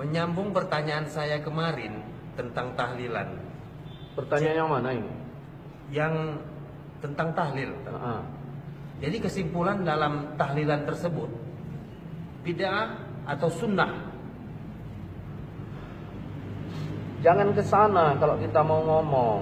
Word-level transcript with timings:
Menyambung 0.00 0.56
pertanyaan 0.56 1.04
saya 1.04 1.44
kemarin 1.44 2.00
tentang 2.32 2.72
tahlilan. 2.72 3.36
Pertanyaan 4.16 4.56
yang 4.56 4.70
mana 4.72 4.96
ini? 4.96 5.12
Yang 5.92 6.40
tentang 7.04 7.36
tahlil. 7.36 7.68
Ah, 7.92 8.24
Jadi 8.96 9.20
kesimpulan 9.20 9.84
dalam 9.84 10.40
tahlilan 10.40 10.88
tersebut 10.88 11.28
bid'ah 12.40 12.96
atau 13.28 13.48
sunnah. 13.52 13.92
Jangan 17.20 17.52
ke 17.52 17.60
sana 17.60 18.16
kalau 18.16 18.40
kita 18.40 18.64
mau 18.64 18.80
ngomong. 18.80 19.40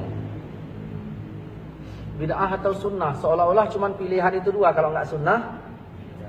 Bid'ah 2.19 2.51
atau 2.59 2.75
sunnah 2.75 3.15
seolah-olah 3.15 3.71
cuma 3.71 3.95
pilihan 3.95 4.35
itu 4.35 4.51
dua 4.51 4.75
kalau 4.75 4.91
nggak 4.91 5.07
sunnah 5.07 5.55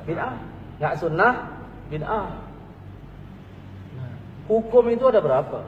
bid'ah, 0.06 0.38
nggak 0.78 0.96
sunnah 1.02 1.34
bid'ah. 1.90 2.49
Hukum 4.50 4.90
itu 4.90 5.06
ada 5.06 5.22
berapa? 5.22 5.62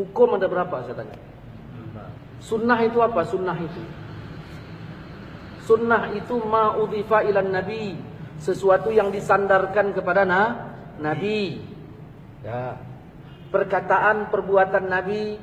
Hukum 0.00 0.40
ada 0.40 0.48
berapa 0.48 0.80
saya 0.88 0.96
tanya? 0.96 1.18
Sunnah 2.40 2.80
itu 2.80 2.98
apa? 3.04 3.20
Sunnah 3.28 3.56
itu 3.60 3.82
Sunnah 5.64 6.12
itu 6.16 6.40
ma'udhifa 6.40 7.24
ilan 7.28 7.52
nabi 7.52 7.96
Sesuatu 8.40 8.90
yang 8.90 9.14
disandarkan 9.14 9.94
kepada 9.94 10.26
na, 10.26 10.42
nabi 10.98 11.62
ya. 12.42 12.80
Perkataan, 13.52 14.32
perbuatan 14.32 14.84
nabi 14.88 15.36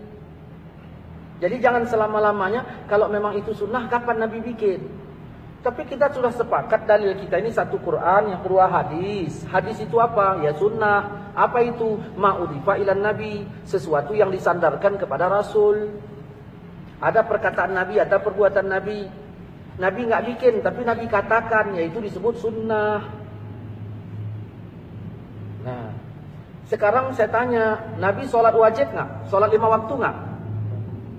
Jadi 1.37 1.55
jangan 1.61 1.85
selama-lamanya 1.85 2.85
Kalau 2.89 3.07
memang 3.13 3.37
itu 3.37 3.53
sunnah 3.53 3.85
kapan 3.87 4.25
nabi 4.25 4.41
bikin 4.41 5.01
Tapi 5.61 5.85
kita 5.85 6.09
sudah 6.09 6.33
sepakat 6.33 6.89
dalil 6.89 7.13
kita 7.21 7.37
ini 7.37 7.53
satu 7.53 7.77
Quran 7.85 8.33
Yang 8.33 8.41
kedua 8.49 8.65
hadis 8.65 9.45
Hadis 9.45 9.77
itu 9.77 10.01
apa? 10.01 10.41
Ya 10.41 10.57
sunnah 10.57 11.31
Apa 11.37 11.61
itu? 11.61 12.01
Ma'udhifa 12.17 12.81
ilan 12.81 12.97
nabi 12.97 13.45
Sesuatu 13.61 14.17
yang 14.17 14.33
disandarkan 14.33 14.97
kepada 14.97 15.29
rasul 15.29 15.93
ada 17.01 17.25
perkataan 17.25 17.73
Nabi, 17.73 17.97
ada 17.97 18.21
perbuatan 18.21 18.69
Nabi. 18.69 19.09
Nabi 19.81 20.01
nggak 20.05 20.25
bikin, 20.29 20.61
tapi 20.61 20.85
Nabi 20.85 21.09
katakan, 21.09 21.73
yaitu 21.73 21.97
disebut 21.97 22.37
sunnah. 22.37 23.01
Nah, 25.65 25.89
sekarang 26.69 27.09
saya 27.17 27.33
tanya, 27.33 27.81
Nabi 27.97 28.29
sholat 28.29 28.53
wajib 28.53 28.85
nggak? 28.93 29.33
Sholat 29.33 29.49
lima 29.49 29.67
waktu 29.67 29.93
nggak? 29.97 30.17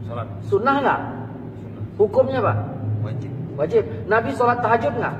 Salat 0.06 0.28
Sunnah 0.46 0.76
nggak? 0.82 1.00
Hukumnya 1.98 2.38
pak? 2.40 2.56
wajib. 3.02 3.32
Wajib. 3.56 3.84
Nabi 4.08 4.30
sholat 4.32 4.58
tahajud 4.64 4.94
nggak? 4.96 5.14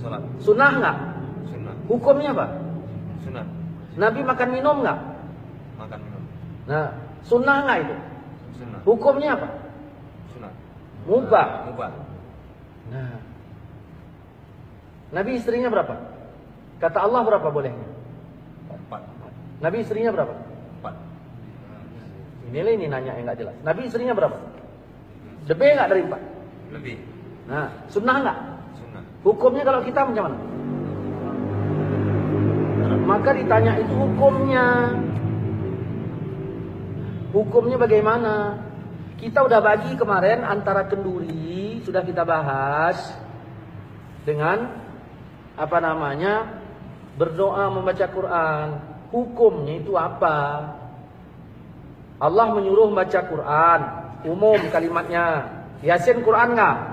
Salat 0.00 0.22
Sunnah 0.42 0.72
nggak? 0.76 0.96
sunnah 1.48 1.74
Hukumnya 1.88 2.30
pak? 2.34 2.50
sunnah 3.22 3.46
Nabi 3.96 4.20
makan 4.24 4.48
minum 4.50 4.76
nggak? 4.82 4.98
makan 5.78 5.98
minum 6.02 6.22
Nah, 6.66 6.88
sunnah 7.22 7.56
nggak 7.64 7.78
itu? 7.86 7.96
sunnah 8.58 8.80
Hukumnya 8.84 9.30
apa? 9.38 9.48
sunnah 10.34 10.52
Mubah. 11.08 11.46
mubah 11.70 11.90
Nah. 12.92 13.16
Nabi 15.12 15.30
istrinya 15.36 15.68
berapa? 15.68 15.94
Kata 16.80 16.98
Allah 17.04 17.20
berapa 17.22 17.48
bolehnya? 17.48 17.88
empat 18.68 19.02
Nabi 19.62 19.76
istrinya 19.86 20.10
berapa? 20.10 20.34
empat 20.80 20.94
Ini 22.52 22.58
ini 22.76 22.86
nanya 22.90 23.16
yang 23.16 23.24
nggak 23.24 23.38
jelas. 23.40 23.56
Nabi 23.64 23.88
istrinya 23.88 24.12
berapa? 24.12 24.36
Lebih 25.48 25.68
nggak 25.78 25.88
dari 25.88 26.02
empat? 26.04 26.22
lebih 26.72 26.96
Nah, 27.50 27.66
sunnah 27.90 28.16
nggak? 28.22 28.38
sunnah 28.78 29.02
Hukumnya 29.22 29.62
kalau 29.66 29.80
kita 29.82 30.00
macam 30.06 30.24
mana? 30.30 30.38
Maka 33.02 33.30
ditanya 33.34 33.72
itu 33.82 33.94
hukumnya. 33.98 34.66
Hukumnya 37.34 37.76
bagaimana? 37.80 38.62
Kita 39.18 39.46
udah 39.46 39.60
bagi 39.62 39.94
kemarin 39.94 40.42
antara 40.42 40.86
kenduri 40.90 41.82
sudah 41.86 42.02
kita 42.02 42.26
bahas 42.26 42.98
dengan 44.26 44.70
apa 45.54 45.78
namanya 45.78 46.62
berdoa 47.18 47.70
membaca 47.70 48.06
Quran. 48.10 48.68
Hukumnya 49.12 49.78
itu 49.78 49.92
apa? 49.94 50.72
Allah 52.22 52.46
menyuruh 52.54 52.90
membaca 52.90 53.20
Quran, 53.26 53.80
umum 54.30 54.58
kalimatnya. 54.70 55.50
Yasin 55.82 56.22
Quran 56.22 56.54
nggak? 56.54 56.91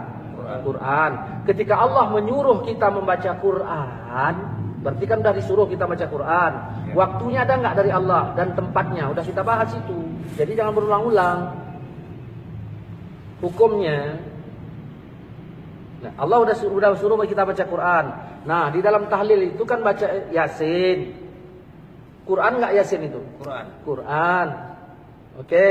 Quran. 0.65 1.11
Ketika 1.45 1.75
Allah 1.77 2.05
menyuruh 2.09 2.65
kita 2.65 2.89
membaca 2.89 3.31
Quran, 3.37 4.33
berarti 4.81 5.05
kan 5.05 5.17
sudah 5.21 5.35
disuruh 5.35 5.67
kita 5.69 5.85
baca 5.85 6.05
Quran. 6.09 6.51
Ya. 6.89 6.93
Waktunya 6.97 7.39
ada 7.45 7.53
nggak 7.59 7.75
dari 7.77 7.91
Allah 7.93 8.33
dan 8.33 8.57
tempatnya? 8.57 9.11
Udah 9.13 9.23
kita 9.23 9.41
bahas 9.45 9.69
itu. 9.75 9.97
Jadi 10.33 10.57
jangan 10.57 10.73
berulang-ulang. 10.73 11.39
Hukumnya 13.39 14.19
Nah, 15.99 16.15
Allah 16.15 16.37
udah 16.47 16.55
suruh, 16.55 16.79
udah 16.79 16.95
suruh 16.95 17.19
kita 17.27 17.43
baca 17.43 17.63
Quran. 17.67 18.05
Nah, 18.47 18.71
di 18.71 18.79
dalam 18.79 19.11
tahlil 19.11 19.51
itu 19.51 19.63
kan 19.67 19.83
baca 19.83 20.31
Yasin. 20.31 21.11
Quran 22.23 22.61
nggak 22.61 22.73
Yasin 22.79 23.01
itu? 23.09 23.19
Quran 23.41 23.65
Quran. 23.83 24.47
Oke. 25.43 25.69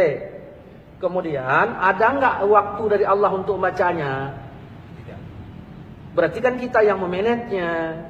Kemudian 0.98 1.78
ada 1.78 2.06
nggak 2.18 2.36
waktu 2.50 2.82
dari 2.98 3.04
Allah 3.06 3.30
untuk 3.30 3.56
membacanya? 3.56 4.34
Berarti 6.16 6.38
kan 6.40 6.56
kita 6.56 6.80
yang 6.84 7.00
memanage-nya. 7.00 8.04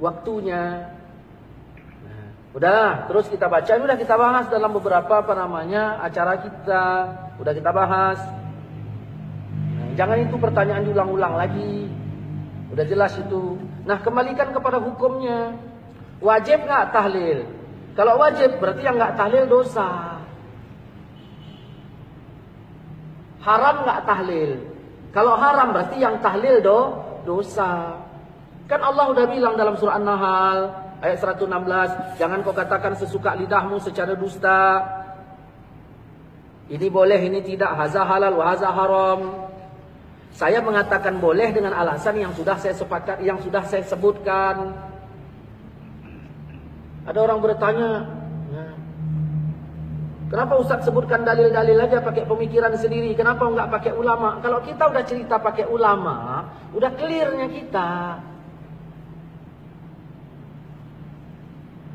Waktunya. 0.00 0.90
Nah, 2.04 2.26
udah, 2.56 3.08
terus 3.08 3.26
kita 3.30 3.46
baca, 3.46 3.72
udah 3.72 3.96
kita 3.96 4.14
bahas 4.18 4.46
dalam 4.50 4.72
beberapa 4.74 5.22
apa 5.22 5.32
namanya 5.36 6.02
acara 6.02 6.40
kita. 6.40 6.86
Udah 7.38 7.52
kita 7.52 7.70
bahas. 7.70 8.18
Nah, 9.74 9.88
jangan 9.94 10.18
itu 10.24 10.36
pertanyaan 10.40 10.84
diulang-ulang 10.88 11.34
lagi. 11.38 11.88
Udah 12.74 12.84
jelas 12.88 13.14
itu. 13.20 13.60
Nah, 13.86 14.02
kembalikan 14.02 14.50
kepada 14.50 14.82
hukumnya. 14.82 15.54
Wajib 16.18 16.64
nggak 16.64 16.90
tahlil? 16.90 17.46
Kalau 17.94 18.18
wajib 18.18 18.58
berarti 18.58 18.82
yang 18.82 18.98
nggak 18.98 19.14
tahlil 19.14 19.44
dosa. 19.46 20.18
Haram 23.44 23.86
nggak 23.86 24.02
tahlil? 24.08 24.73
Kalau 25.14 25.38
haram 25.38 25.70
berarti 25.70 26.02
yang 26.02 26.18
tahlil 26.18 26.58
do 26.58 26.78
dosa. 27.22 28.02
Kan 28.66 28.82
Allah 28.82 29.14
udah 29.14 29.30
bilang 29.30 29.54
dalam 29.54 29.78
surah 29.78 30.02
An-Nahl 30.02 30.58
ayat 30.98 31.22
116, 31.22 32.18
jangan 32.18 32.42
kau 32.42 32.50
katakan 32.50 32.98
sesuka 32.98 33.38
lidahmu 33.38 33.78
secara 33.78 34.18
dusta. 34.18 34.82
Ini 36.66 36.88
boleh, 36.88 37.20
ini 37.28 37.44
tidak, 37.44 37.76
haza 37.76 38.02
halal, 38.02 38.40
wa 38.40 38.44
haza 38.48 38.72
haram. 38.72 39.20
Saya 40.34 40.64
mengatakan 40.64 41.20
boleh 41.22 41.52
dengan 41.52 41.76
alasan 41.76 42.18
yang 42.18 42.32
sudah 42.34 42.56
saya 42.58 42.74
sepakat, 42.74 43.22
yang 43.22 43.38
sudah 43.38 43.62
saya 43.68 43.84
sebutkan. 43.86 44.72
Ada 47.04 47.18
orang 47.20 47.38
bertanya, 47.44 47.90
"Ya, 48.00 48.23
kenapa 50.28 50.60
Ustaz 50.60 50.84
sebutkan 50.84 51.24
dalil-dalil 51.24 51.78
aja 51.80 52.00
pakai 52.04 52.24
pemikiran 52.28 52.72
sendiri? 52.76 53.16
Kenapa 53.16 53.48
enggak 53.48 53.68
pakai 53.72 53.92
ulama? 53.96 54.38
Kalau 54.44 54.60
kita 54.62 54.88
udah 54.90 55.04
cerita 55.04 55.36
pakai 55.40 55.64
ulama, 55.68 56.46
udah 56.76 56.90
clearnya 56.94 57.46
kita. 57.50 57.90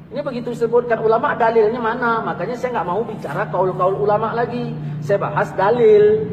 Ini 0.09 0.25
begitu 0.25 0.49
disebutkan 0.57 1.05
ulama 1.05 1.37
dalilnya 1.37 1.77
mana? 1.77 2.25
Makanya 2.25 2.57
saya 2.57 2.81
nggak 2.81 2.89
mau 2.89 3.05
bicara 3.05 3.45
kaul-kaul 3.53 3.93
ulama 3.93 4.33
lagi. 4.33 4.73
Saya 5.05 5.21
bahas 5.21 5.53
dalil. 5.53 6.25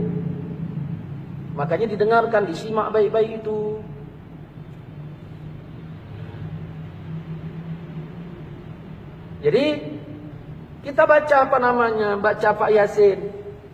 Makanya 1.53 1.93
didengarkan, 1.93 2.49
disimak 2.49 2.89
baik-baik 2.89 3.45
itu. 3.45 3.81
Jadi 9.45 9.96
kita 10.87 11.03
baca 11.03 11.37
apa 11.51 11.59
namanya? 11.59 12.15
Baca 12.15 12.55
Pak 12.55 12.71
Yasin. 12.71 13.19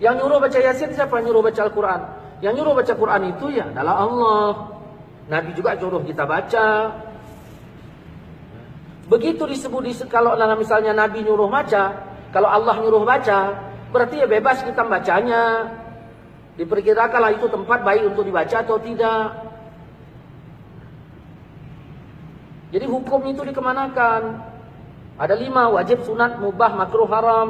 Yang 0.00 0.14
nyuruh 0.24 0.40
baca 0.40 0.56
Yasin 0.56 0.96
siapa 0.96 1.20
nyuruh 1.20 1.44
baca 1.44 1.60
Al-Quran? 1.60 2.00
Yang 2.40 2.52
nyuruh 2.56 2.72
baca 2.72 2.92
Quran 2.96 3.22
itu 3.36 3.52
ya 3.52 3.68
adalah 3.68 3.94
Allah. 4.00 4.48
Nabi 5.28 5.52
juga 5.52 5.76
nyuruh 5.76 6.00
kita 6.08 6.24
baca. 6.24 6.68
Begitu 9.12 9.44
disebut 9.44 9.82
di 9.84 9.92
kalau 10.08 10.32
misalnya 10.56 10.96
Nabi 10.96 11.20
nyuruh 11.20 11.52
baca, 11.52 12.00
kalau 12.32 12.48
Allah 12.48 12.80
nyuruh 12.80 13.04
baca, 13.04 13.60
berarti 13.92 14.24
ya 14.24 14.26
bebas 14.26 14.64
kita 14.64 14.80
bacanya. 14.80 15.68
Diperkirakanlah 16.56 17.36
itu 17.36 17.44
tempat 17.52 17.84
baik 17.84 18.08
untuk 18.08 18.24
dibaca 18.24 18.56
atau 18.64 18.80
tidak. 18.80 19.52
Jadi 22.72 22.88
hukum 22.88 23.20
itu 23.28 23.44
dikemanakan? 23.44 24.51
Ada 25.20 25.34
lima, 25.36 25.68
wajib, 25.68 26.04
sunat, 26.08 26.40
mubah, 26.40 26.72
makruh, 26.76 27.08
haram. 27.08 27.48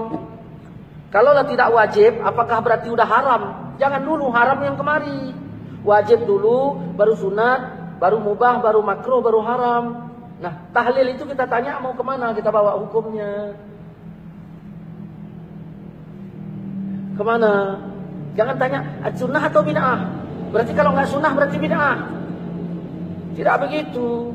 Kalaulah 1.13 1.45
tidak 1.45 1.69
wajib, 1.71 2.25
apakah 2.25 2.59
berarti 2.65 2.89
udah 2.89 3.05
haram? 3.07 3.43
Jangan 3.77 4.01
dulu 4.01 4.33
haram 4.33 4.59
yang 4.65 4.77
kemari. 4.81 5.37
Wajib 5.83 6.25
dulu, 6.25 6.79
baru 6.97 7.15
sunat, 7.19 7.61
baru 8.03 8.19
mubah, 8.19 8.59
baru 8.65 8.81
makruh, 8.83 9.21
baru 9.23 9.41
haram. 9.45 9.85
Nah, 10.43 10.55
tahlil 10.75 11.15
itu 11.15 11.23
kita 11.23 11.47
tanya 11.47 11.79
mau 11.79 11.95
ke 11.95 12.03
mana 12.03 12.35
kita 12.35 12.51
bawa 12.51 12.75
hukumnya. 12.83 13.55
Ke 17.15 17.23
mana? 17.23 17.79
Jangan 18.35 18.57
tanya 18.59 18.81
sunnah 19.15 19.43
atau 19.47 19.63
bid'ah. 19.63 20.01
Berarti 20.51 20.73
kalau 20.75 20.97
nggak 20.97 21.09
sunnah 21.13 21.33
berarti 21.37 21.57
bid'ah. 21.63 21.99
Tidak 23.39 23.57
begitu. 23.63 24.35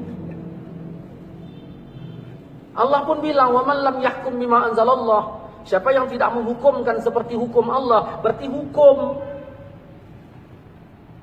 Allah 2.77 3.01
pun 3.09 3.17
bilang, 3.19 3.57
"Wa 3.57 3.65
man 3.65 3.81
lam 3.81 3.97
yahkum 3.99 4.37
bima 4.37 4.69
anzalallah." 4.69 5.49
Siapa 5.67 5.91
yang 5.91 6.07
tidak 6.07 6.31
menghukumkan 6.31 7.01
seperti 7.03 7.35
hukum 7.35 7.67
Allah, 7.67 8.23
berarti 8.23 8.47
hukum. 8.47 9.19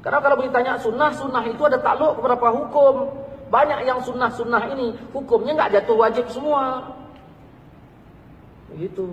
Karena 0.05 0.21
kalau 0.21 0.37
ditanya 0.37 0.77
sunnah, 0.77 1.09
sunnah 1.17 1.41
itu 1.49 1.63
ada 1.65 1.81
takluk 1.81 2.21
beberapa 2.21 2.53
hukum. 2.53 3.09
Banyak 3.49 3.89
yang 3.89 4.05
sunnah-sunnah 4.05 4.69
ini 4.77 4.93
hukumnya 5.17 5.57
nggak 5.57 5.81
jatuh 5.81 5.97
wajib 5.97 6.29
semua. 6.29 6.93
Begitu. 8.69 9.07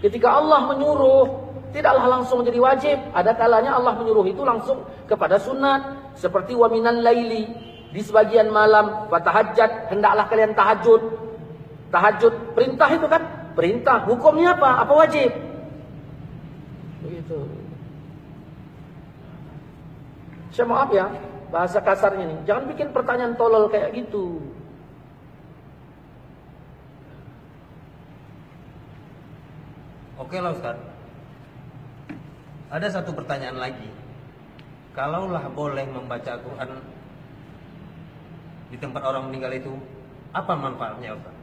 Ketika 0.00 0.40
Allah 0.40 0.64
menyuruh, 0.72 1.28
tidaklah 1.76 2.08
langsung 2.08 2.40
jadi 2.40 2.56
wajib. 2.56 2.96
Ada 3.12 3.36
kalanya 3.36 3.76
Allah 3.76 4.00
menyuruh 4.00 4.24
itu 4.24 4.40
langsung 4.40 4.80
kepada 5.04 5.36
sunat. 5.36 6.14
Seperti 6.16 6.56
waminan 6.56 7.04
laili. 7.04 7.52
Di 7.90 8.00
sebagian 8.06 8.54
malam, 8.54 9.10
fatahajat, 9.10 9.90
hendaklah 9.90 10.30
kalian 10.30 10.54
tahajud. 10.54 11.02
Tahajud, 11.90 12.54
perintah 12.54 12.88
itu 12.94 13.06
kan? 13.10 13.22
Perintah, 13.58 14.06
hukumnya 14.06 14.54
apa? 14.54 14.86
Apa 14.86 14.92
wajib? 14.94 15.34
Begitu. 17.02 17.38
Saya 20.54 20.66
maaf 20.70 20.90
ya, 20.94 21.10
bahasa 21.50 21.82
kasarnya 21.82 22.30
nih. 22.30 22.38
Jangan 22.46 22.64
bikin 22.70 22.88
pertanyaan 22.94 23.34
tolol 23.34 23.66
kayak 23.66 23.90
gitu. 23.94 24.38
Oke 30.20 30.38
lah 30.38 30.54
Ustaz. 30.54 30.78
Ada 32.70 33.02
satu 33.02 33.10
pertanyaan 33.10 33.58
lagi. 33.58 33.90
Kalaulah 34.94 35.50
boleh 35.50 35.90
membaca 35.90 36.38
Al-Quran 36.38 36.99
di 38.70 38.76
tempat 38.78 39.02
orang 39.02 39.28
meninggal 39.28 39.50
itu, 39.52 39.74
apa 40.30 40.54
manfaatnya 40.54 41.18
Ustaz? 41.18 41.36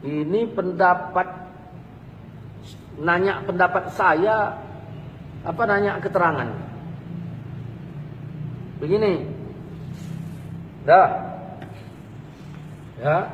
Ini 0.00 0.48
pendapat 0.56 1.28
nanya 3.00 3.44
pendapat 3.44 3.92
saya 3.96 4.60
apa 5.44 5.62
nanya 5.64 6.00
keterangan. 6.00 6.48
Begini. 8.80 9.24
Dah. 10.88 11.08
Ya. 13.00 13.28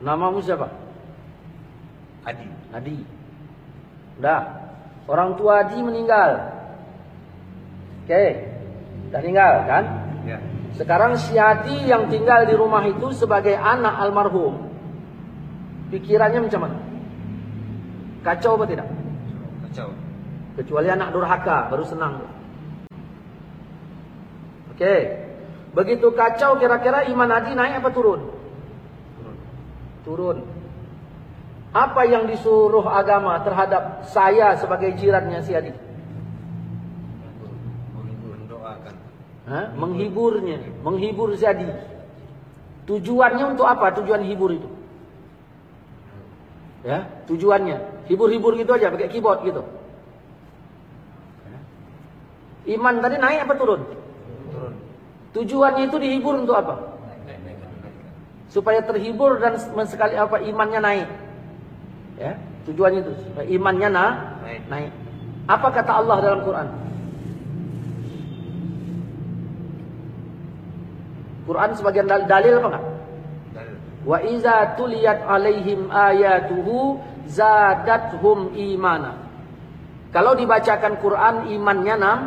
Namamu 0.00 0.40
siapa? 0.44 0.68
Adi. 2.24 2.48
Adi. 2.72 3.15
Dah. 4.20 4.42
Orang 5.06 5.38
tua 5.38 5.62
Adi 5.62 5.78
meninggal. 5.80 6.50
Oke. 8.04 8.24
Dah 9.12 9.20
meninggal 9.22 9.52
kan? 9.68 9.84
Ya. 10.26 10.38
Sekarang 10.74 11.14
si 11.16 11.38
Adi 11.38 11.86
yang 11.86 12.10
tinggal 12.10 12.44
di 12.44 12.54
rumah 12.58 12.82
itu 12.84 13.14
sebagai 13.14 13.54
anak 13.54 13.96
almarhum. 14.02 14.66
Pikirannya 15.92 16.42
macam 16.42 16.60
mana? 16.66 16.78
Kacau 18.26 18.58
apa 18.58 18.66
tidak? 18.66 18.88
Kacau. 19.68 19.94
Kecuali 20.58 20.88
anak 20.90 21.14
durhaka 21.14 21.70
baru 21.70 21.84
senang. 21.86 22.26
Oke. 24.74 25.24
Begitu 25.76 26.08
kacau 26.16 26.56
kira-kira 26.56 27.06
iman 27.12 27.30
Adi 27.30 27.52
naik 27.52 27.84
apa 27.84 27.92
turun? 27.92 28.32
Turun. 29.20 29.36
Turun. 30.02 30.55
Apa 31.76 32.08
yang 32.08 32.24
disuruh 32.24 32.88
agama 32.88 33.36
terhadap 33.44 34.08
saya 34.08 34.56
sebagai 34.56 34.96
jirannya 34.96 35.44
si 35.44 35.52
Adi? 35.52 35.76
Mendoakan. 38.24 38.94
Hah? 39.44 39.76
Menghiburnya, 39.76 40.56
menghibur 40.80 41.36
si 41.36 41.44
Adi. 41.44 41.68
Tujuannya 42.88 43.52
untuk 43.52 43.68
apa? 43.68 43.92
Tujuan 43.92 44.24
hibur 44.24 44.56
itu. 44.56 44.68
Ya, 46.80 47.04
tujuannya 47.28 48.08
hibur-hibur 48.08 48.56
gitu 48.56 48.72
aja 48.72 48.88
pakai 48.88 49.12
keyboard 49.12 49.44
gitu. 49.44 49.60
Ya. 51.44 51.58
Iman 52.72 53.04
tadi 53.04 53.20
naik 53.20 53.44
apa 53.44 53.52
turun? 53.52 53.84
Turun. 54.48 54.74
Tujuannya 55.36 55.92
itu 55.92 55.96
dihibur 56.00 56.40
untuk 56.40 56.56
apa? 56.56 56.96
Supaya 58.48 58.80
terhibur 58.80 59.36
dan 59.44 59.60
sekali 59.84 60.16
apa 60.16 60.40
imannya 60.40 60.80
naik. 60.80 61.25
Ya, 62.16 62.32
tujuannya 62.64 63.00
itu 63.04 63.12
supaya 63.28 63.46
imannya 63.46 63.88
na, 63.92 64.06
Naik. 64.40 64.62
naik. 64.72 64.90
Apa 65.46 65.68
kata 65.68 65.92
Allah 66.00 66.16
dalam 66.24 66.40
Quran? 66.42 66.68
Quran 71.46 71.70
sebagian 71.78 72.06
dal- 72.10 72.26
dalil 72.26 72.58
apa 72.58 72.66
enggak? 72.72 72.84
Dalil. 73.54 73.76
Wa 74.02 74.18
iza 74.24 74.56
tuliyat 74.74 75.22
alaihim 75.22 75.86
ayatuhu 75.86 76.98
zadathum 77.30 78.50
imana. 78.58 79.14
Kalau 80.10 80.34
dibacakan 80.34 80.96
Quran 80.98 81.34
imannya 81.52 81.94
nam, 82.00 82.18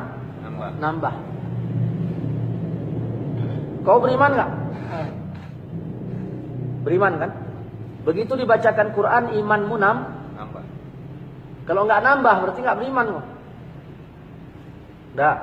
Nambah. 0.45 0.69
nambah. 0.79 1.13
Kau 3.83 3.97
beriman 3.99 4.31
enggak? 4.37 4.51
Beriman 6.79 7.13
kan? 7.19 7.31
Begitu 8.07 8.33
dibacakan 8.39 8.95
Quran 8.95 9.23
imanmu 9.35 9.75
nam, 9.75 9.97
Nambah. 10.39 10.63
kalau 11.67 11.83
enggak 11.83 12.01
nambah 12.01 12.35
berarti 12.45 12.59
enggak 12.63 12.77
beriman 12.79 13.05
kok. 13.19 13.25
Enggak. 15.15 15.37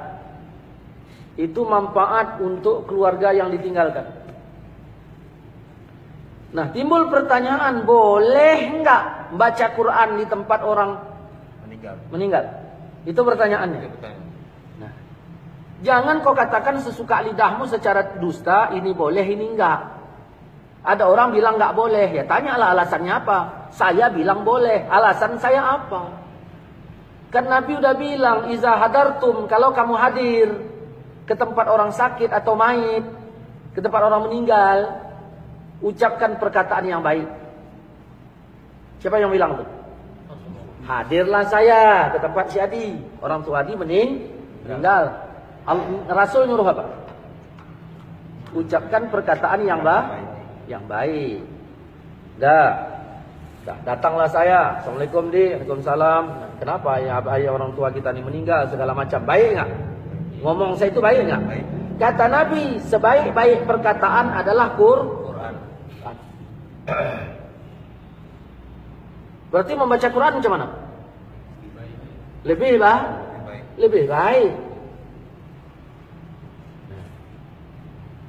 Itu 1.36 1.60
manfaat 1.68 2.40
untuk 2.40 2.88
keluarga 2.88 3.28
yang 3.36 3.52
ditinggalkan. 3.52 4.08
Nah, 6.56 6.72
timbul 6.72 7.12
pertanyaan, 7.12 7.84
boleh 7.84 8.58
enggak 8.72 9.36
baca 9.36 9.66
Quran 9.76 10.08
di 10.16 10.24
tempat 10.24 10.64
orang 10.64 10.96
Meninggal. 11.68 11.96
meninggal? 12.08 12.44
Itu 13.04 13.20
pertanyaannya. 13.20 13.80
Itu 13.84 13.92
pertanyaan. 14.00 14.24
Nah, 14.80 14.92
jangan 15.84 16.24
kau 16.24 16.32
katakan 16.32 16.80
sesuka 16.80 17.20
lidahmu 17.20 17.68
secara 17.68 18.16
dusta, 18.16 18.72
ini 18.72 18.96
boleh, 18.96 19.26
ini 19.28 19.52
enggak. 19.52 19.95
Ada 20.86 21.02
orang 21.10 21.34
bilang 21.34 21.58
enggak 21.58 21.74
boleh, 21.74 22.14
ya 22.14 22.22
tanyalah 22.30 22.70
alasannya 22.70 23.10
apa. 23.10 23.38
Saya 23.74 24.06
bilang 24.06 24.46
boleh, 24.46 24.86
alasan 24.86 25.34
saya 25.42 25.82
apa? 25.82 26.14
Kan 27.34 27.50
Nabi 27.50 27.74
udah 27.74 27.94
bilang, 27.98 28.38
iza 28.54 28.70
hadartum, 28.78 29.50
kalau 29.50 29.74
kamu 29.74 29.94
hadir 29.98 30.48
ke 31.26 31.34
tempat 31.34 31.66
orang 31.66 31.90
sakit 31.90 32.30
atau 32.30 32.54
mayit, 32.54 33.02
ke 33.74 33.82
tempat 33.82 33.98
orang 33.98 34.30
meninggal, 34.30 34.94
ucapkan 35.82 36.38
perkataan 36.38 36.86
yang 36.86 37.02
baik. 37.02 37.26
Siapa 39.02 39.18
yang 39.18 39.34
bilang 39.34 39.58
tuh? 39.58 39.68
Hadirlah 40.86 41.50
saya 41.50 42.14
ke 42.14 42.22
tempat 42.22 42.46
si 42.54 42.62
Adi. 42.62 42.94
Orang 43.18 43.42
tua 43.42 43.66
Adi 43.66 43.74
mening, 43.74 44.22
meninggal. 44.62 45.18
Al- 45.66 46.06
Rasul 46.06 46.46
nyuruh 46.46 46.62
apa? 46.62 46.86
Ucapkan 48.54 49.10
perkataan 49.10 49.66
yang 49.66 49.82
bah, 49.82 50.14
yang 50.66 50.84
baik. 50.86 51.42
Dah. 52.42 52.94
Dah, 53.66 53.78
datanglah 53.82 54.30
saya. 54.30 54.78
Assalamualaikum 54.78 55.30
di. 55.34 55.54
Waalaikumsalam. 55.58 56.22
Kenapa 56.62 57.02
ya 57.02 57.18
ayah 57.18 57.50
orang 57.54 57.74
tua 57.74 57.90
kita 57.90 58.14
ini 58.14 58.22
meninggal 58.22 58.70
segala 58.70 58.94
macam. 58.94 59.22
Baik 59.26 59.58
enggak? 59.58 59.70
Ngomong 60.42 60.78
saya 60.78 60.94
itu 60.94 61.02
baik 61.02 61.26
enggak? 61.26 61.42
Baik. 61.46 61.64
Kata 61.96 62.24
Nabi, 62.28 62.76
sebaik-baik 62.84 63.64
perkataan 63.64 64.28
adalah 64.36 64.76
kur. 64.76 65.24
Quran. 65.32 65.54
Berarti 69.50 69.72
membaca 69.72 70.08
Quran 70.12 70.32
macam 70.36 70.52
mana? 70.52 70.66
Lebih 72.46 72.78
baik. 72.78 73.10
lebih 73.76 74.04
baik. 74.06 74.52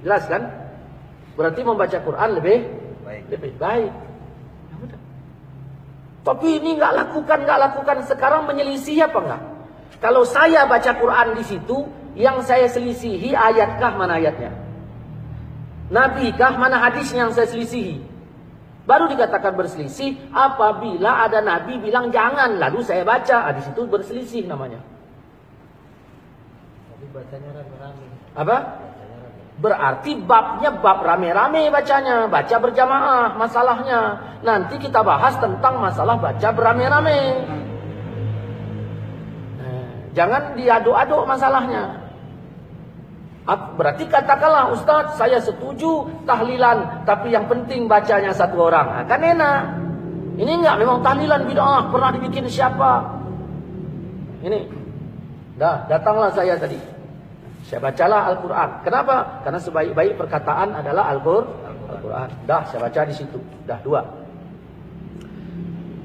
Jelas 0.01 0.23
kan? 0.25 0.66
Berarti 1.37 1.61
membaca 1.61 1.97
Quran 2.01 2.29
lebih 2.41 2.57
Baik. 3.05 3.23
lebih 3.29 3.51
baik. 3.61 3.93
Ya. 3.93 4.97
Tapi 6.25 6.47
ini 6.59 6.75
nggak 6.75 6.93
lakukan, 6.97 7.39
nggak 7.45 7.59
lakukan 7.71 7.97
sekarang 8.09 8.49
menyelisih 8.49 9.07
apa 9.07 9.19
enggak? 9.21 9.41
Kalau 10.03 10.27
saya 10.27 10.67
baca 10.67 10.91
Quran 10.97 11.39
di 11.39 11.43
situ, 11.47 11.87
yang 12.17 12.41
saya 12.41 12.67
selisihi 12.67 13.31
ayatkah 13.37 13.93
mana 13.95 14.17
ayatnya? 14.17 14.51
Nabi 15.87 16.35
kah 16.35 16.57
mana 16.59 16.83
hadis 16.83 17.13
yang 17.15 17.31
saya 17.31 17.47
selisihi? 17.47 18.03
Baru 18.87 19.11
dikatakan 19.11 19.51
berselisih 19.55 20.31
apabila 20.31 21.27
ada 21.27 21.43
nabi 21.43 21.75
bilang 21.75 22.07
jangan 22.07 22.55
lalu 22.55 22.83
saya 22.87 23.03
baca. 23.03 23.51
Ah, 23.51 23.51
di 23.51 23.59
situ 23.59 23.83
berselisih 23.83 24.47
namanya. 24.47 24.79
Tapi 26.91 27.05
bacanya 27.11 27.51
rame-rame. 27.51 28.07
Apa? 28.35 28.57
Berarti 29.57 30.13
babnya 30.21 30.69
bab 30.69 31.01
rame-rame 31.01 31.73
bacanya, 31.73 32.29
baca 32.29 32.55
berjamaah 32.61 33.33
masalahnya. 33.33 34.01
Nanti 34.45 34.77
kita 34.77 35.01
bahas 35.01 35.33
tentang 35.41 35.81
masalah 35.81 36.13
baca 36.21 36.47
berame-rame. 36.53 37.21
Nah, 39.57 39.85
jangan 40.13 40.53
diaduk-aduk 40.53 41.25
masalahnya. 41.25 42.05
Berarti 43.47 44.03
katakanlah 44.11 44.75
Ustadz 44.75 45.15
saya 45.15 45.39
setuju 45.39 46.03
tahlilan 46.27 47.07
Tapi 47.07 47.31
yang 47.31 47.47
penting 47.47 47.87
bacanya 47.87 48.35
satu 48.35 48.67
orang 48.67 48.91
nah, 48.91 49.03
Kan 49.07 49.23
enak 49.23 49.61
Ini 50.35 50.51
enggak 50.51 50.75
memang 50.83 50.99
tahlilan 50.99 51.47
bid'ah 51.47 51.87
Pernah 51.87 52.11
dibikin 52.11 52.43
siapa 52.51 53.07
Ini 54.43 54.67
Dah 55.55 55.87
datanglah 55.87 56.27
saya 56.35 56.59
tadi 56.59 56.96
Saya 57.67 57.83
bacalah 57.83 58.31
Al-Quran 58.31 58.69
Kenapa? 58.87 59.43
Karena 59.43 59.59
sebaik-baik 59.59 60.15
perkataan 60.15 60.71
adalah 60.71 61.11
Al-Quran 61.11 62.29
Dah 62.47 62.63
saya 62.71 62.87
baca 62.87 63.01
di 63.03 63.11
situ 63.11 63.35
Dah 63.67 63.79
dua 63.83 64.01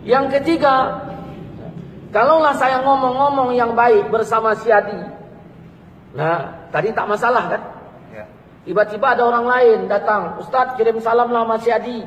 Yang 0.03 0.43
ketiga 0.43 0.91
Kalaulah 2.11 2.53
saya 2.59 2.83
ngomong-ngomong 2.83 3.55
yang 3.55 3.79
baik 3.79 4.11
bersama 4.11 4.59
si 4.59 4.69
Adi 4.69 5.23
Nah, 6.13 6.69
tadi 6.69 6.93
tak 6.93 7.09
masalah 7.09 7.49
kan? 7.49 7.63
Ya. 8.13 8.25
Tiba-tiba 8.69 9.17
ada 9.17 9.23
orang 9.25 9.47
lain 9.49 9.79
datang, 9.89 10.37
Ustaz 10.37 10.77
kirim 10.77 11.01
salam 11.01 11.33
lah 11.33 11.45
Mas 11.49 11.65
Yadi. 11.65 12.05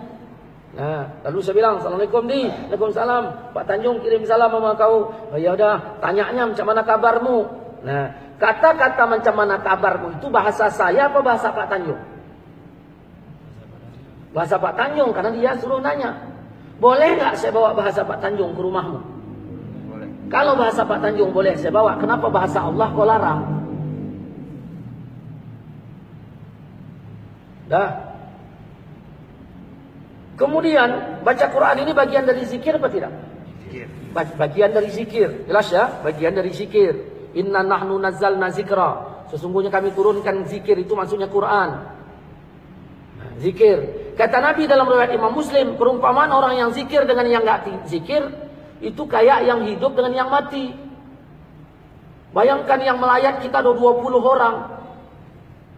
Nah, 0.76 1.08
lalu 1.26 1.40
saya 1.42 1.56
bilang, 1.56 1.80
Assalamualaikum 1.80 2.28
di, 2.28 2.52
Waalaikumsalam. 2.52 3.56
Pak 3.56 3.64
Tanjung 3.64 4.04
kirim 4.04 4.28
salam 4.28 4.52
sama 4.52 4.76
kau. 4.76 5.10
Oh 5.32 5.40
ya 5.40 5.56
udah, 5.56 6.04
tanyanya 6.04 6.52
macam 6.52 6.66
mana 6.68 6.82
kabarmu? 6.84 7.38
Nah, 7.86 8.06
kata-kata 8.36 9.04
macam 9.08 9.34
mana 9.36 9.56
kabarmu 9.60 10.20
itu 10.20 10.28
bahasa 10.28 10.68
saya 10.72 11.08
apa 11.08 11.20
bahasa 11.24 11.52
Pak 11.52 11.68
Tanjung? 11.72 12.02
Bahasa 14.36 14.60
Pak 14.60 14.76
Tanjung 14.76 15.16
karena 15.16 15.32
dia 15.32 15.52
suruh 15.56 15.80
nanya. 15.80 16.12
Boleh 16.76 17.16
nggak 17.16 17.40
saya 17.40 17.56
bawa 17.56 17.72
bahasa 17.72 18.04
Pak 18.04 18.20
Tanjung 18.20 18.52
ke 18.52 18.60
rumahmu? 18.60 19.00
Boleh. 19.88 20.10
Kalau 20.28 20.60
bahasa 20.60 20.84
Pak 20.84 21.00
Tanjung 21.00 21.32
boleh 21.32 21.56
saya 21.56 21.72
bawa, 21.72 21.96
kenapa 21.96 22.28
bahasa 22.28 22.60
Allah 22.60 22.88
kau 22.92 23.08
larang? 23.08 23.42
Dah. 27.72 27.90
Kemudian 30.36 31.24
baca 31.24 31.46
Quran 31.48 31.88
ini 31.88 31.92
bagian 31.96 32.28
dari 32.28 32.44
zikir 32.44 32.76
apa 32.76 32.92
tidak? 32.92 33.16
Zikir. 33.64 33.88
Bagian 34.36 34.70
dari 34.76 34.90
zikir. 34.92 35.30
Jelas 35.48 35.72
ya? 35.72 35.88
Bagian 36.04 36.36
dari 36.36 36.52
zikir. 36.52 37.15
Inna 37.36 37.62
nahnu 37.62 38.00
nazzalna 38.00 38.48
zikra. 38.56 39.28
Sesungguhnya 39.28 39.68
kami 39.68 39.92
turunkan 39.92 40.48
zikir 40.48 40.80
itu 40.80 40.96
maksudnya 40.96 41.28
Quran. 41.28 41.84
Zikir. 43.44 43.78
Kata 44.16 44.40
Nabi 44.40 44.64
dalam 44.64 44.88
riwayat 44.88 45.12
Imam 45.12 45.36
Muslim, 45.36 45.76
perumpamaan 45.76 46.32
orang 46.32 46.56
yang 46.56 46.72
zikir 46.72 47.04
dengan 47.04 47.28
yang 47.28 47.44
enggak 47.44 47.68
zikir 47.92 48.24
itu 48.80 49.04
kayak 49.04 49.44
yang 49.44 49.68
hidup 49.68 49.92
dengan 49.92 50.16
yang 50.16 50.30
mati. 50.32 50.72
Bayangkan 52.32 52.80
yang 52.80 52.96
melayat 53.00 53.44
kita 53.44 53.60
ada 53.60 53.76
20 53.76 54.24
orang. 54.24 54.56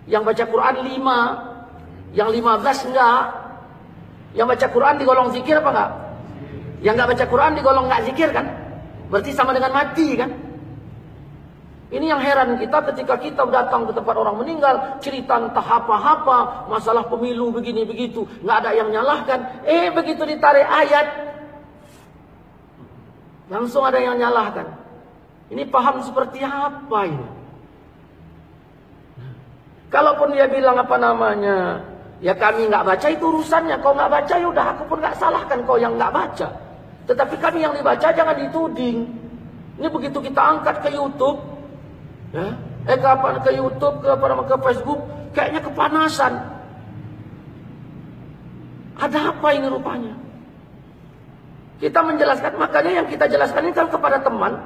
Yang 0.05 0.23
baca 0.23 0.43
Quran 0.45 0.75
5, 0.85 2.13
yang 2.13 2.29
15 2.29 2.87
enggak. 2.93 3.21
Yang 4.37 4.47
baca 4.53 4.67
Quran 4.69 4.95
digolong 5.01 5.29
zikir 5.33 5.57
apa 5.57 5.69
enggak? 5.73 5.91
Yang 6.85 6.93
enggak 6.93 7.09
baca 7.09 7.25
Quran 7.25 7.51
digolong 7.57 7.85
enggak 7.89 8.01
zikir 8.05 8.29
kan? 8.29 8.45
Berarti 9.09 9.31
sama 9.33 9.57
dengan 9.57 9.73
mati 9.73 10.13
kan? 10.13 10.46
Ini 11.87 12.03
yang 12.03 12.19
heran 12.19 12.59
kita 12.59 12.83
ketika 12.91 13.15
kita 13.15 13.47
datang 13.47 13.87
ke 13.87 13.95
tempat 13.95 14.15
orang 14.19 14.35
meninggal, 14.35 14.99
cerita 14.99 15.39
entah 15.39 15.63
apa-apa, 15.63 16.67
masalah 16.67 17.07
pemilu 17.07 17.47
begini 17.55 17.87
begitu, 17.87 18.27
nggak 18.43 18.57
ada 18.63 18.71
yang 18.75 18.91
nyalahkan. 18.91 19.63
Eh 19.63 19.87
begitu 19.95 20.27
ditarik 20.27 20.67
ayat, 20.67 21.07
langsung 23.47 23.87
ada 23.87 24.03
yang 24.03 24.19
nyalahkan. 24.19 24.67
Ini 25.47 25.63
paham 25.71 26.03
seperti 26.03 26.43
apa 26.43 26.99
ini? 27.07 27.27
Kalaupun 29.87 30.35
dia 30.35 30.51
bilang 30.51 30.75
apa 30.75 30.99
namanya, 30.99 31.87
Ya 32.17 32.33
kami 32.33 32.65
nggak 32.65 32.85
baca 32.85 33.07
itu 33.13 33.25
urusannya. 33.29 33.77
Kau 33.85 33.93
nggak 33.93 34.09
baca 34.09 34.33
ya 34.33 34.47
udah 34.49 34.65
aku 34.73 34.83
pun 34.89 34.97
nggak 34.97 35.17
salahkan 35.21 35.61
kau 35.69 35.77
yang 35.77 35.93
nggak 36.01 36.09
baca. 36.09 36.47
Tetapi 37.05 37.35
kami 37.37 37.61
yang 37.61 37.73
dibaca 37.77 38.07
jangan 38.09 38.35
dituding. 38.35 39.05
Ini 39.77 39.87
begitu 39.93 40.17
kita 40.17 40.41
angkat 40.41 40.81
ke 40.81 40.89
YouTube, 40.97 41.37
eh 42.87 42.97
ke 42.97 43.07
apa 43.07 43.41
ke 43.43 43.51
YouTube 43.55 43.99
ke 43.99 44.11
ke 44.17 44.55
Facebook, 44.71 44.99
kayaknya 45.33 45.61
kepanasan. 45.63 46.33
Ada 48.97 49.29
apa 49.29 49.47
ini 49.53 49.67
rupanya? 49.69 50.13
Kita 51.77 52.01
menjelaskan, 52.01 52.57
makanya 52.57 52.91
yang 53.03 53.07
kita 53.07 53.29
jelaskan 53.29 53.69
ini 53.69 53.73
kan 53.77 53.85
kepada 53.93 54.17
teman. 54.25 54.57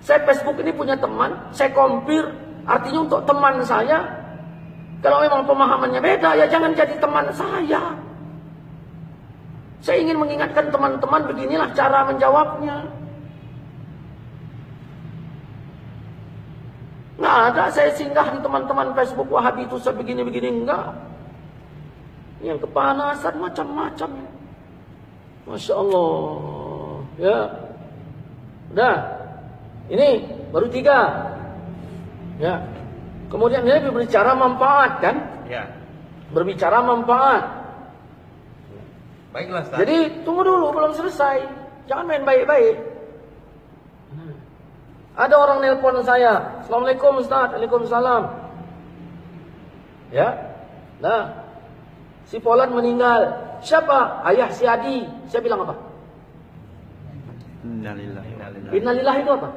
Saya 0.00 0.24
Facebook 0.24 0.56
ini 0.60 0.72
punya 0.72 0.96
teman, 0.96 1.32
saya 1.52 1.68
kompir, 1.76 2.24
artinya 2.64 3.04
untuk 3.04 3.20
teman 3.28 3.60
saya, 3.64 4.00
kalau 5.04 5.20
memang 5.20 5.44
pemahamannya 5.44 6.00
beda, 6.00 6.40
ya 6.40 6.48
jangan 6.48 6.72
jadi 6.72 6.96
teman 6.96 7.28
saya. 7.36 7.92
Saya 9.84 10.00
ingin 10.00 10.16
mengingatkan 10.16 10.72
teman-teman 10.72 11.28
beginilah 11.28 11.68
cara 11.76 12.08
menjawabnya. 12.08 13.03
Nggak 17.24 17.56
ada 17.56 17.64
saya 17.72 17.88
singgah 17.96 18.36
di 18.36 18.38
teman-teman 18.44 18.92
Facebook 18.92 19.32
Wahabi 19.32 19.64
itu 19.64 19.80
sebegini-begini. 19.80 20.60
Enggak. 20.60 20.92
Yang 22.44 22.68
kepanasan 22.68 23.40
macam-macam. 23.40 24.10
Masya 25.48 25.72
Allah. 25.72 26.20
Ya. 27.16 27.38
Udah. 28.76 28.96
Ini 29.88 30.08
baru 30.52 30.68
tiga. 30.68 31.00
Ya. 32.36 32.60
Kemudian 33.32 33.64
dia 33.64 33.80
berbicara 33.80 34.36
manfaat 34.36 35.00
kan? 35.00 35.16
Ya. 35.48 35.64
Berbicara 36.28 36.84
manfaat. 36.84 37.44
Baiklah, 39.32 39.64
Ustaz. 39.64 39.80
Jadi 39.80 40.28
tunggu 40.28 40.44
dulu 40.44 40.76
belum 40.76 40.92
selesai. 40.92 41.40
Jangan 41.88 42.04
main 42.04 42.28
baik-baik. 42.28 42.93
Ada 45.14 45.34
orang 45.38 45.58
nelpon 45.62 46.02
saya. 46.02 46.58
Assalamualaikum 46.62 47.22
Ustaz. 47.22 47.54
Waalaikumsalam. 47.54 48.22
Ya. 50.10 50.28
Nah. 50.98 51.30
Si 52.26 52.42
Polan 52.42 52.74
meninggal. 52.74 53.30
Siapa? 53.62 54.26
Ayah 54.26 54.50
si 54.50 54.66
Adi. 54.66 55.06
Saya 55.30 55.38
bilang 55.46 55.62
apa? 55.62 55.74
Innalillah. 57.62 58.22
Innalillah 58.74 59.16
itu 59.22 59.30
apa? 59.30 59.48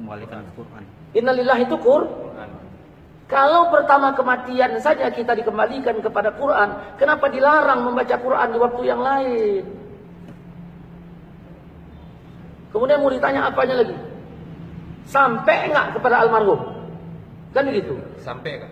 Kembalikan 0.00 0.44
Quran. 0.56 0.82
Innalillah 1.12 1.58
itu 1.60 1.76
Quran. 1.76 2.48
Kalau 3.26 3.74
pertama 3.74 4.14
kematian 4.14 4.78
saja 4.78 5.10
kita 5.10 5.34
dikembalikan 5.34 5.98
kepada 5.98 6.30
Quran, 6.38 6.94
kenapa 6.94 7.26
dilarang 7.26 7.82
membaca 7.82 8.14
Quran 8.14 8.48
di 8.54 8.58
waktu 8.62 8.82
yang 8.86 9.00
lain? 9.02 9.62
Kemudian 12.70 13.02
mau 13.02 13.10
ditanya 13.10 13.50
apanya 13.50 13.82
lagi? 13.82 13.96
Sampai 15.06 15.70
enggak 15.70 15.94
kepada 15.96 16.26
almarhum? 16.26 16.60
Kan 17.54 17.70
begitu? 17.70 17.96
Sampai 18.20 18.60
kan? 18.60 18.70